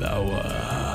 lawan. 0.00 0.85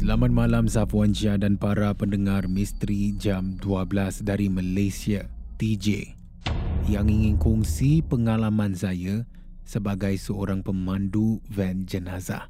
Selamat 0.00 0.32
malam 0.32 0.64
Safwan 0.64 1.12
Syah 1.12 1.36
dan 1.36 1.60
para 1.60 1.92
pendengar 1.92 2.48
Misteri 2.48 3.12
Jam 3.20 3.60
12 3.60 4.24
dari 4.24 4.48
Malaysia, 4.48 5.28
TJ. 5.60 6.16
Yang 6.88 7.06
ingin 7.12 7.36
kongsi 7.36 8.00
pengalaman 8.00 8.72
saya 8.72 9.28
sebagai 9.60 10.16
seorang 10.16 10.64
pemandu 10.64 11.44
van 11.52 11.84
jenazah. 11.84 12.48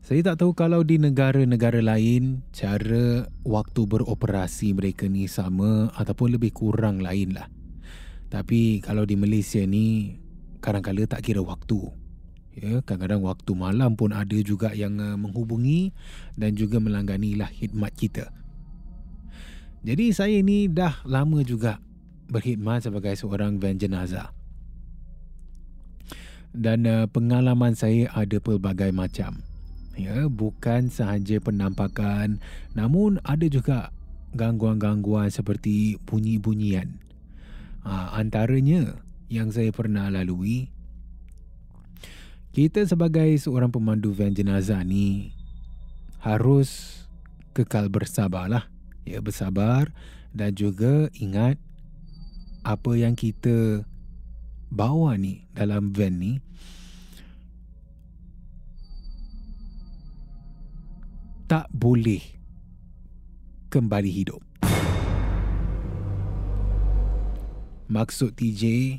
Saya 0.00 0.32
tak 0.32 0.40
tahu 0.40 0.56
kalau 0.56 0.80
di 0.80 0.96
negara-negara 0.96 1.84
lain 1.84 2.40
cara 2.48 3.28
waktu 3.44 3.84
beroperasi 3.84 4.72
mereka 4.72 5.12
ni 5.12 5.28
sama 5.28 5.92
ataupun 5.92 6.40
lebih 6.40 6.56
kurang 6.56 7.04
lain 7.04 7.36
lah. 7.36 7.52
Tapi 8.32 8.80
kalau 8.80 9.04
di 9.04 9.12
Malaysia 9.12 9.60
ni 9.68 10.16
kadang-kadang 10.64 11.04
tak 11.04 11.20
kira 11.20 11.44
waktu. 11.44 12.07
Ya, 12.58 12.82
kadang-kadang 12.82 13.22
waktu 13.22 13.54
malam 13.54 13.94
pun 13.94 14.10
ada 14.10 14.34
juga 14.42 14.74
yang 14.74 14.98
uh, 14.98 15.14
menghubungi 15.14 15.94
dan 16.34 16.58
juga 16.58 16.82
melanggani 16.82 17.38
lah 17.38 17.46
khidmat 17.46 17.94
kita. 17.94 18.34
Jadi 19.86 20.10
saya 20.10 20.42
ni 20.42 20.66
dah 20.66 21.06
lama 21.06 21.46
juga 21.46 21.78
berkhidmat 22.26 22.82
sebagai 22.82 23.14
seorang 23.14 23.62
van 23.62 23.78
jenazah. 23.78 24.34
Dan 26.50 26.82
uh, 26.90 27.06
pengalaman 27.06 27.78
saya 27.78 28.10
ada 28.10 28.42
pelbagai 28.42 28.90
macam. 28.90 29.38
Ya, 29.94 30.26
bukan 30.26 30.90
sahaja 30.90 31.38
penampakan, 31.38 32.42
namun 32.74 33.22
ada 33.22 33.46
juga 33.46 33.94
gangguan-gangguan 34.34 35.30
seperti 35.30 35.98
bunyi-bunyian. 36.06 37.02
Ha, 37.82 38.14
antaranya 38.14 38.98
yang 39.26 39.50
saya 39.50 39.74
pernah 39.74 40.06
lalui 40.06 40.70
kita 42.58 42.82
sebagai 42.82 43.38
seorang 43.38 43.70
pemandu 43.70 44.10
van 44.10 44.34
jenazah 44.34 44.82
ni 44.82 45.30
harus 46.18 46.98
kekal 47.54 47.86
bersabarlah. 47.86 48.66
Ya, 49.06 49.22
bersabar 49.22 49.94
dan 50.34 50.58
juga 50.58 51.06
ingat 51.22 51.54
apa 52.66 52.98
yang 52.98 53.14
kita 53.14 53.86
bawa 54.74 55.14
ni 55.14 55.46
dalam 55.54 55.94
van 55.94 56.18
ni 56.18 56.32
tak 61.46 61.70
boleh 61.70 62.26
kembali 63.70 64.10
hidup. 64.10 64.42
Maksud 67.86 68.34
TJ, 68.34 68.98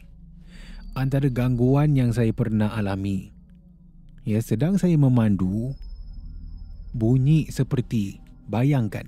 antara 0.96 1.28
gangguan 1.28 2.00
yang 2.00 2.16
saya 2.16 2.32
pernah 2.32 2.72
alami 2.72 3.39
Ya, 4.28 4.44
sedang 4.44 4.76
saya 4.76 5.00
memandu, 5.00 5.74
bunyi 6.92 7.48
seperti 7.48 8.20
bayangkan 8.52 9.08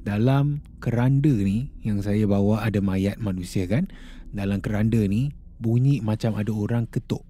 dalam 0.00 0.64
keranda 0.80 1.28
ni 1.28 1.68
yang 1.84 2.00
saya 2.00 2.24
bawa 2.24 2.64
ada 2.64 2.80
mayat 2.80 3.20
manusia 3.20 3.68
kan. 3.68 3.90
Dalam 4.30 4.62
keranda 4.62 5.02
ni 5.04 5.34
bunyi 5.60 6.00
macam 6.00 6.38
ada 6.38 6.54
orang 6.54 6.88
ketuk. 6.88 7.26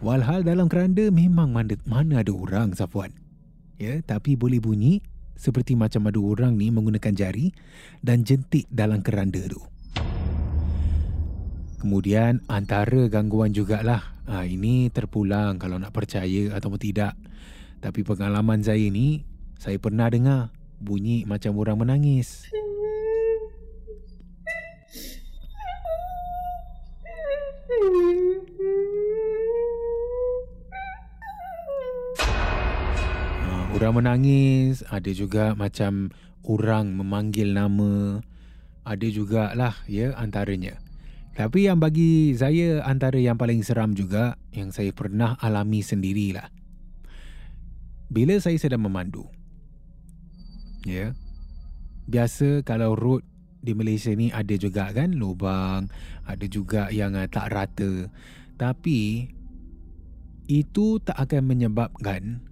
Walhal 0.00 0.40
dalam 0.42 0.66
keranda 0.72 1.12
memang 1.12 1.52
mana, 1.52 1.76
mana 1.84 2.24
ada 2.24 2.32
orang 2.32 2.72
Safwan. 2.72 3.12
Ya, 3.76 4.00
tapi 4.00 4.32
boleh 4.32 4.56
bunyi 4.56 5.04
seperti 5.36 5.76
macam 5.76 6.08
ada 6.08 6.16
orang 6.20 6.56
ni 6.56 6.72
menggunakan 6.72 7.12
jari 7.12 7.52
dan 8.00 8.24
jentik 8.24 8.64
dalam 8.72 9.04
keranda 9.04 9.44
tu. 9.44 9.60
Kemudian 11.80 12.44
antara 12.44 13.08
gangguan 13.08 13.56
jugalah. 13.56 14.12
Ha, 14.28 14.44
ini 14.44 14.92
terpulang 14.92 15.56
kalau 15.56 15.80
nak 15.80 15.96
percaya 15.96 16.52
ataupun 16.52 16.76
tidak. 16.76 17.16
Tapi 17.80 18.04
pengalaman 18.04 18.60
saya 18.60 18.84
ni, 18.92 19.24
saya 19.56 19.80
pernah 19.80 20.12
dengar 20.12 20.52
bunyi 20.76 21.24
macam 21.24 21.56
orang 21.56 21.80
menangis. 21.80 22.52
Ha, 33.40 33.72
orang 33.72 33.92
menangis, 34.04 34.84
ada 34.84 35.08
juga 35.16 35.56
macam 35.56 36.12
orang 36.44 36.92
memanggil 36.92 37.56
nama. 37.56 38.20
Ada 38.84 39.08
jugalah 39.08 39.80
ya 39.88 40.12
antaranya. 40.20 40.89
Tapi 41.30 41.70
yang 41.70 41.78
bagi 41.78 42.34
saya 42.34 42.82
antara 42.82 43.16
yang 43.16 43.38
paling 43.38 43.62
seram 43.62 43.94
juga 43.94 44.34
yang 44.50 44.74
saya 44.74 44.90
pernah 44.90 45.38
alami 45.38 45.80
sendirilah. 45.80 46.50
Bila 48.10 48.34
saya 48.42 48.58
sedang 48.58 48.82
memandu. 48.82 49.30
Ya. 50.82 51.14
Biasa 52.10 52.66
kalau 52.66 52.98
road 52.98 53.22
di 53.62 53.76
Malaysia 53.76 54.10
ni 54.10 54.34
ada 54.34 54.56
juga 54.58 54.90
kan 54.90 55.14
lubang, 55.14 55.86
ada 56.26 56.46
juga 56.50 56.90
yang 56.90 57.14
uh, 57.14 57.30
tak 57.30 57.54
rata. 57.54 58.10
Tapi 58.58 59.30
itu 60.50 60.98
tak 61.06 61.14
akan 61.14 61.46
menyebabkan 61.46 62.42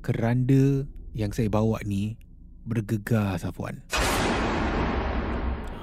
keranda 0.00 0.88
yang 1.12 1.34
saya 1.36 1.52
bawa 1.52 1.84
ni 1.84 2.16
bergegar 2.64 3.36
Safwan. 3.36 3.84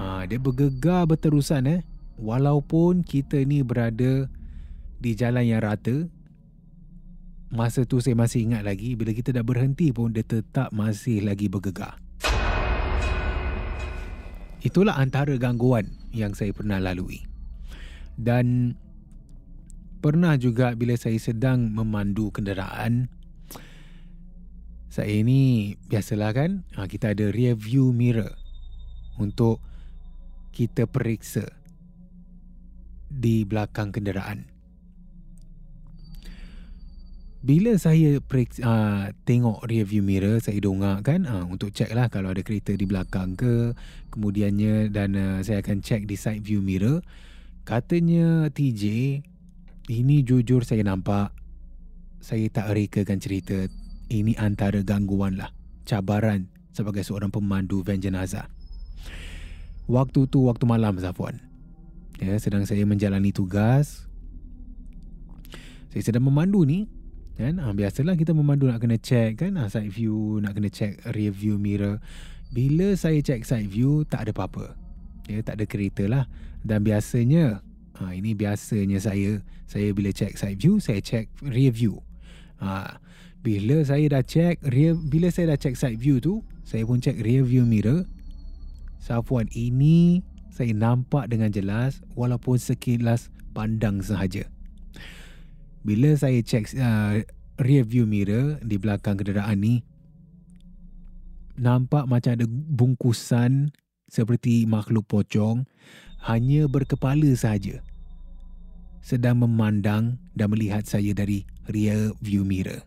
Ha, 0.02 0.26
dia 0.26 0.42
bergegar 0.42 1.06
berterusan 1.06 1.70
eh. 1.70 1.80
Walaupun 2.14 3.02
kita 3.02 3.42
ni 3.42 3.66
berada 3.66 4.30
di 5.02 5.10
jalan 5.18 5.42
yang 5.42 5.66
rata, 5.66 6.06
masa 7.50 7.82
tu 7.82 7.98
saya 7.98 8.14
masih 8.14 8.46
ingat 8.46 8.62
lagi 8.62 8.94
bila 8.94 9.10
kita 9.10 9.34
dah 9.34 9.42
berhenti 9.42 9.90
pun 9.90 10.14
dia 10.14 10.22
tetap 10.22 10.70
masih 10.70 11.26
lagi 11.26 11.50
bergegar. 11.50 11.98
Itulah 14.62 14.96
antara 14.96 15.34
gangguan 15.36 15.92
yang 16.14 16.32
saya 16.32 16.54
pernah 16.54 16.80
lalui. 16.80 17.20
Dan 18.14 18.78
pernah 19.98 20.38
juga 20.38 20.72
bila 20.78 20.94
saya 20.94 21.18
sedang 21.18 21.68
memandu 21.74 22.30
kenderaan, 22.30 23.10
saya 24.86 25.10
ini 25.10 25.74
biasalah 25.90 26.30
kan, 26.30 26.50
ha, 26.78 26.86
kita 26.86 27.10
ada 27.10 27.34
rear 27.34 27.58
view 27.58 27.90
mirror 27.90 28.38
untuk 29.18 29.58
kita 30.54 30.86
periksa 30.86 31.63
di 33.14 33.46
belakang 33.46 33.94
kenderaan. 33.94 34.50
Bila 37.44 37.76
saya 37.76 38.24
periksa, 38.24 38.64
uh, 38.64 39.04
tengok 39.28 39.68
rear 39.68 39.84
view 39.84 40.00
mirror, 40.00 40.40
saya 40.40 40.56
dongak 40.64 41.04
kan 41.04 41.28
uh, 41.28 41.44
untuk 41.44 41.76
check 41.76 41.92
lah 41.92 42.08
kalau 42.08 42.32
ada 42.32 42.40
kereta 42.40 42.72
di 42.72 42.88
belakang 42.88 43.36
ke. 43.36 43.76
Kemudiannya 44.08 44.88
dan 44.88 45.12
uh, 45.12 45.38
saya 45.44 45.60
akan 45.60 45.84
check 45.84 46.08
di 46.08 46.16
side 46.16 46.40
view 46.40 46.64
mirror. 46.64 47.04
Katanya 47.68 48.48
TJ, 48.48 48.84
ini 49.92 50.16
jujur 50.24 50.64
saya 50.64 50.88
nampak. 50.88 51.36
Saya 52.24 52.48
tak 52.48 52.72
rekakan 52.72 53.20
cerita. 53.20 53.68
Ini 54.08 54.40
antara 54.40 54.80
gangguan 54.80 55.36
lah. 55.36 55.52
Cabaran 55.84 56.48
sebagai 56.72 57.04
seorang 57.04 57.28
pemandu 57.28 57.84
van 57.84 58.00
jenazah. 58.00 58.48
Waktu 59.84 60.32
tu 60.32 60.48
waktu 60.48 60.64
malam 60.64 60.96
Zafwan. 60.96 61.53
Ya, 62.22 62.38
sedang 62.38 62.62
saya 62.62 62.86
menjalani 62.86 63.34
tugas. 63.34 64.06
Saya 65.90 66.02
sedang 66.10 66.26
memandu 66.26 66.62
ni 66.66 66.90
kan? 67.34 67.58
Ha, 67.58 67.74
biasalah 67.74 68.14
kita 68.14 68.30
memandu 68.30 68.70
nak 68.70 68.82
kena 68.82 68.98
check 68.98 69.42
kan? 69.42 69.58
Ha, 69.58 69.66
side 69.66 69.90
view 69.90 70.38
nak 70.38 70.54
kena 70.54 70.70
check 70.70 71.02
rear 71.10 71.34
view 71.34 71.58
mirror. 71.58 71.98
Bila 72.54 72.94
saya 72.94 73.18
check 73.18 73.42
side 73.42 73.66
view 73.66 74.06
tak 74.06 74.26
ada 74.26 74.32
apa-apa. 74.34 74.78
Ya 75.26 75.42
tak 75.42 75.58
ada 75.58 75.64
kereta 75.66 76.06
lah. 76.06 76.24
Dan 76.62 76.86
biasanya 76.86 77.62
ha, 77.98 78.14
ini 78.14 78.34
biasanya 78.34 79.02
saya 79.02 79.42
saya 79.66 79.90
bila 79.90 80.14
check 80.14 80.38
side 80.38 80.58
view 80.58 80.78
saya 80.78 81.02
check 81.02 81.30
rear 81.42 81.74
view. 81.74 81.98
Ha, 82.62 83.02
bila 83.42 83.82
saya 83.82 84.06
dah 84.06 84.22
check 84.22 84.62
rear 84.62 84.94
bila 84.94 85.30
saya 85.34 85.54
dah 85.54 85.58
check 85.58 85.74
side 85.74 85.98
view 85.98 86.22
tu 86.22 86.46
saya 86.62 86.86
pun 86.86 87.02
check 87.02 87.18
rear 87.18 87.42
view 87.42 87.66
mirror. 87.66 88.06
Safwan 89.02 89.50
ini 89.52 90.24
saya 90.54 90.70
nampak 90.70 91.26
dengan 91.26 91.50
jelas 91.50 91.98
walaupun 92.14 92.54
sekilas 92.54 93.34
pandang 93.50 93.98
sahaja 93.98 94.46
bila 95.82 96.14
saya 96.14 96.38
cek 96.38 96.78
uh, 96.78 97.26
rear 97.58 97.82
view 97.82 98.06
mirror 98.06 98.62
di 98.62 98.78
belakang 98.78 99.18
kenderaan 99.18 99.58
ni 99.58 99.82
nampak 101.58 102.06
macam 102.06 102.38
ada 102.38 102.46
bungkusan 102.48 103.74
seperti 104.06 104.62
makhluk 104.70 105.10
pocong 105.10 105.66
hanya 106.22 106.70
berkepala 106.70 107.34
sahaja 107.34 107.82
sedang 109.04 109.44
memandang 109.44 110.16
dan 110.32 110.48
melihat 110.48 110.88
saya 110.88 111.12
dari 111.12 111.44
rear 111.68 112.16
view 112.24 112.40
mirror. 112.40 112.80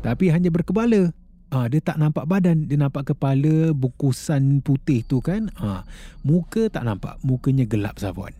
Tapi 0.00 0.32
hanya 0.32 0.48
berkepala. 0.48 1.12
Ah, 1.50 1.66
dia 1.66 1.82
tak 1.82 1.98
nampak 1.98 2.30
badan, 2.30 2.70
dia 2.70 2.78
nampak 2.78 3.10
kepala 3.10 3.74
bungkusan 3.74 4.62
putih 4.62 5.02
tu 5.02 5.18
kan. 5.18 5.50
Ah, 5.58 5.82
muka 6.22 6.70
tak 6.70 6.86
nampak, 6.86 7.18
mukanya 7.26 7.66
gelap 7.66 7.98
Safwan. 7.98 8.38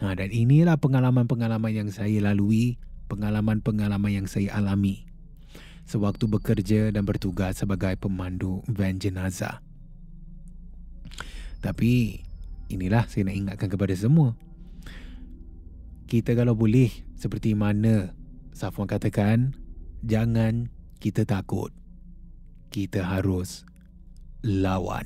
Ha, 0.00 0.16
dan 0.16 0.32
inilah 0.32 0.80
pengalaman-pengalaman 0.80 1.68
yang 1.68 1.88
saya 1.92 2.18
lalui, 2.24 2.80
pengalaman-pengalaman 3.12 4.24
yang 4.24 4.26
saya 4.26 4.56
alami 4.56 5.04
sewaktu 5.84 6.24
bekerja 6.30 6.88
dan 6.94 7.04
bertugas 7.04 7.60
sebagai 7.60 7.92
pemandu 8.00 8.64
van 8.70 8.96
jenazah. 8.96 9.60
Tapi 11.60 12.24
inilah 12.72 13.04
saya 13.06 13.28
nak 13.28 13.36
ingatkan 13.36 13.68
kepada 13.68 13.92
semua. 13.92 14.32
Kita 16.08 16.32
kalau 16.32 16.56
boleh 16.56 16.88
seperti 17.20 17.52
mana 17.52 18.16
Safwan 18.56 18.88
katakan, 18.88 19.52
jangan 20.02 20.72
kita 20.98 21.28
takut. 21.28 21.81
Kita 22.72 23.04
harus 23.04 23.68
lawan. 24.40 25.04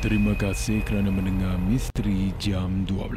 Terima 0.00 0.32
kasih 0.32 0.80
kerana 0.80 1.12
mendengar 1.12 1.60
Misteri 1.60 2.32
Jam 2.40 2.88
12. 2.88 3.12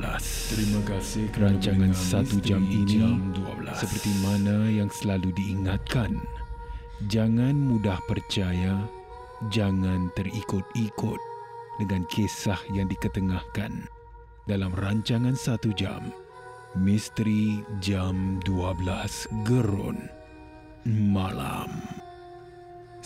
Terima 0.52 0.84
kasih 0.84 1.32
kerana 1.32 1.56
rancangan 1.56 1.96
satu 1.96 2.44
jam 2.44 2.68
ini 2.68 3.00
jam 3.00 3.32
12. 3.32 3.72
seperti 3.72 4.12
mana 4.20 4.68
yang 4.68 4.92
selalu 4.92 5.32
diingatkan. 5.40 6.20
Jangan 7.08 7.56
mudah 7.56 8.04
percaya, 8.04 8.84
jangan 9.48 10.12
terikut-ikut 10.20 11.22
dengan 11.80 12.04
kisah 12.12 12.60
yang 12.76 12.92
diketengahkan 12.92 13.88
dalam 14.44 14.76
rancangan 14.76 15.40
satu 15.40 15.72
jam. 15.72 16.12
Misteri 16.76 17.64
Jam 17.80 18.44
12 18.44 19.48
Gerun 19.48 20.04
Malam. 20.84 21.97